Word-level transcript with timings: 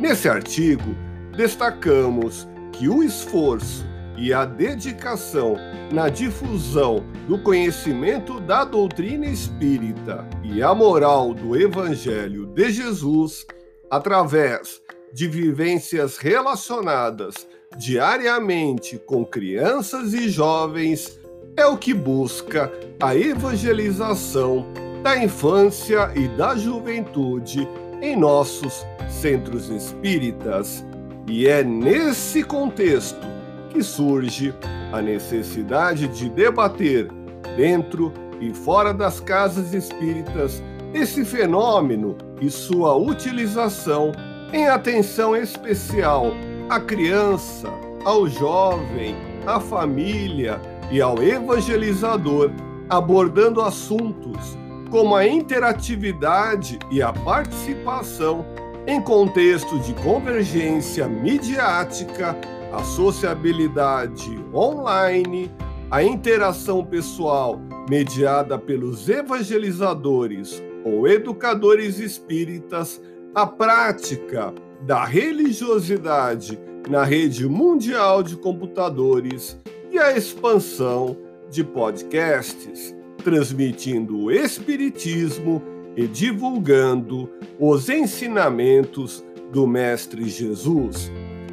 Nesse 0.00 0.28
artigo, 0.28 0.96
destacamos 1.36 2.48
que 2.72 2.88
o 2.88 3.02
esforço 3.02 3.84
e 4.18 4.32
a 4.32 4.44
dedicação 4.44 5.56
na 5.92 6.08
difusão 6.08 7.04
do 7.28 7.38
conhecimento 7.38 8.40
da 8.40 8.64
doutrina 8.64 9.26
espírita 9.26 10.26
e 10.42 10.62
a 10.62 10.74
moral 10.74 11.34
do 11.34 11.56
Evangelho 11.56 12.46
de 12.46 12.70
Jesus, 12.70 13.46
através 13.90 14.80
de 15.12 15.28
vivências 15.28 16.16
relacionadas 16.16 17.46
diariamente 17.78 18.98
com 18.98 19.24
crianças 19.24 20.14
e 20.14 20.28
jovens 20.28 21.18
é 21.56 21.64
o 21.66 21.76
que 21.76 21.94
busca 21.94 22.70
a 23.00 23.16
evangelização 23.16 24.66
da 25.02 25.22
infância 25.22 26.10
e 26.14 26.28
da 26.28 26.54
juventude 26.54 27.66
em 28.02 28.14
nossos 28.14 28.84
centros 29.08 29.70
espíritas. 29.70 30.84
E 31.26 31.48
é 31.48 31.64
nesse 31.64 32.42
contexto 32.42 33.26
que 33.70 33.82
surge 33.82 34.54
a 34.92 35.00
necessidade 35.00 36.06
de 36.08 36.28
debater, 36.28 37.08
dentro 37.56 38.12
e 38.40 38.52
fora 38.52 38.92
das 38.92 39.18
casas 39.18 39.72
espíritas, 39.72 40.62
esse 40.92 41.24
fenômeno 41.24 42.16
e 42.40 42.50
sua 42.50 42.94
utilização 42.94 44.12
em 44.52 44.68
atenção 44.68 45.34
especial 45.34 46.32
à 46.68 46.78
criança, 46.78 47.68
ao 48.04 48.28
jovem, 48.28 49.16
à 49.46 49.58
família 49.58 50.60
e 50.90 51.00
ao 51.00 51.22
evangelizador, 51.22 52.50
abordando 52.88 53.60
assuntos 53.60 54.56
como 54.90 55.16
a 55.16 55.26
interatividade 55.26 56.78
e 56.90 57.02
a 57.02 57.12
participação 57.12 58.46
em 58.86 59.00
contexto 59.00 59.78
de 59.80 59.92
convergência 59.94 61.08
midiática, 61.08 62.36
a 62.72 62.82
sociabilidade 62.84 64.38
online, 64.54 65.50
a 65.90 66.02
interação 66.02 66.84
pessoal 66.84 67.60
mediada 67.88 68.58
pelos 68.58 69.08
evangelizadores 69.08 70.62
ou 70.84 71.08
educadores 71.08 71.98
espíritas, 71.98 73.00
a 73.34 73.46
prática 73.46 74.54
da 74.82 75.04
religiosidade 75.04 76.58
na 76.88 77.02
rede 77.02 77.48
mundial 77.48 78.22
de 78.22 78.36
computadores 78.36 79.58
e 79.96 79.98
a 79.98 80.16
expansão 80.16 81.16
de 81.50 81.64
podcasts, 81.64 82.94
transmitindo 83.24 84.24
o 84.24 84.30
Espiritismo 84.30 85.60
e 85.96 86.06
divulgando 86.06 87.28
os 87.58 87.88
ensinamentos 87.88 89.24
do 89.50 89.66
Mestre 89.66 90.28
Jesus. 90.28 91.10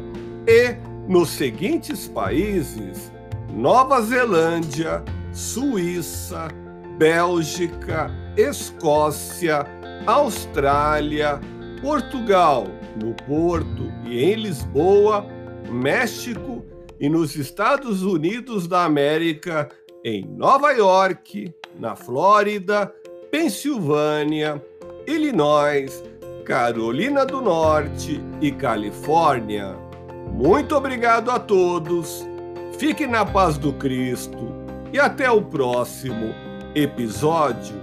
E 0.47 0.75
nos 1.07 1.29
seguintes 1.29 2.07
países: 2.07 3.11
Nova 3.53 4.01
Zelândia, 4.01 5.03
Suíça, 5.31 6.47
Bélgica, 6.97 8.11
Escócia, 8.35 9.65
Austrália, 10.05 11.39
Portugal, 11.81 12.67
no 13.01 13.13
Porto 13.13 13.91
e 14.05 14.23
em 14.23 14.35
Lisboa, 14.35 15.25
México 15.69 16.65
e 16.99 17.09
nos 17.09 17.35
Estados 17.35 18.03
Unidos 18.03 18.67
da 18.67 18.83
América, 18.85 19.69
em 20.03 20.25
Nova 20.25 20.71
York, 20.71 21.53
na 21.79 21.95
Flórida, 21.95 22.93
Pensilvânia, 23.31 24.63
Illinois, 25.07 26.03
Carolina 26.45 27.25
do 27.25 27.41
Norte 27.41 28.21
e 28.41 28.51
Califórnia. 28.51 29.75
Muito 30.31 30.75
obrigado 30.75 31.31
a 31.31 31.39
todos, 31.39 32.25
fique 32.77 33.07
na 33.07 33.25
paz 33.25 33.57
do 33.57 33.71
Cristo 33.73 34.53
e 34.91 34.99
até 34.99 35.31
o 35.31 35.41
próximo 35.41 36.33
episódio. 36.75 37.82